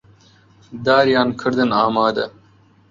داریان 0.85 1.29
کردن 1.41 1.69
ئامادە 1.81 2.25